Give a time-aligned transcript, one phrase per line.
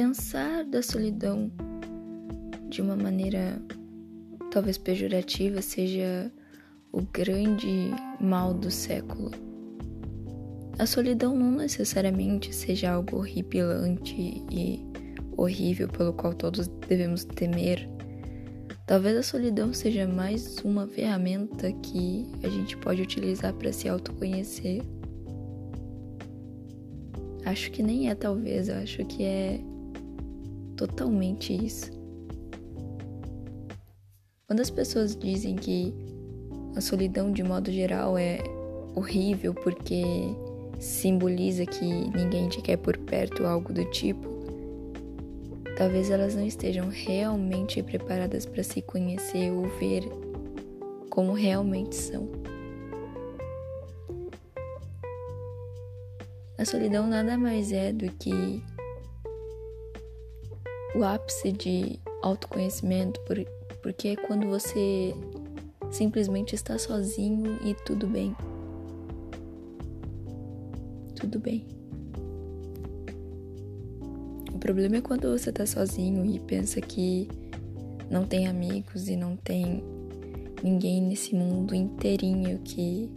[0.00, 1.52] pensar da solidão
[2.70, 3.60] de uma maneira
[4.50, 6.32] talvez pejorativa seja
[6.90, 9.30] o grande mal do século.
[10.78, 14.82] A solidão não necessariamente seja algo horripilante e
[15.36, 17.86] horrível pelo qual todos devemos temer.
[18.86, 24.80] Talvez a solidão seja mais uma ferramenta que a gente pode utilizar para se autoconhecer.
[27.44, 29.60] Acho que nem é talvez, eu acho que é
[30.86, 31.90] totalmente isso.
[34.46, 35.94] Quando as pessoas dizem que
[36.74, 38.38] a solidão de modo geral é
[38.94, 40.02] horrível porque
[40.78, 44.26] simboliza que ninguém te quer por perto algo do tipo,
[45.76, 50.02] talvez elas não estejam realmente preparadas para se conhecer ou ver
[51.10, 52.26] como realmente são.
[56.56, 58.62] A solidão nada mais é do que
[60.94, 63.20] o ápice de autoconhecimento,
[63.82, 65.14] porque é quando você
[65.90, 68.34] simplesmente está sozinho e tudo bem.
[71.16, 71.66] Tudo bem.
[74.52, 77.28] O problema é quando você está sozinho e pensa que
[78.10, 79.82] não tem amigos e não tem
[80.62, 83.10] ninguém nesse mundo inteirinho que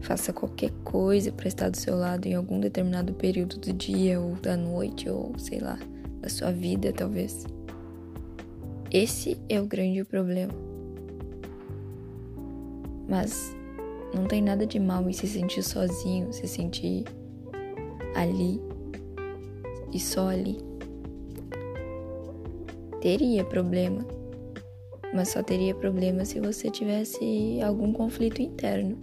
[0.00, 4.34] faça qualquer coisa para estar do seu lado em algum determinado período do dia ou
[4.36, 5.78] da noite ou sei lá,
[6.26, 7.46] da sua vida talvez.
[8.90, 10.52] Esse é o grande problema.
[13.08, 13.54] Mas
[14.12, 17.04] não tem nada de mal em se sentir sozinho, se sentir
[18.16, 18.60] ali
[19.92, 20.58] e só ali.
[23.00, 24.04] Teria problema,
[25.14, 28.98] mas só teria problema se você tivesse algum conflito interno.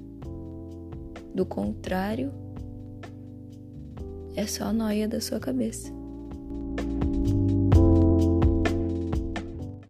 [1.34, 2.34] Do contrário,
[4.36, 6.03] é só a noia da sua cabeça.